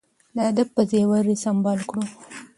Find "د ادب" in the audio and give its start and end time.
0.35-0.67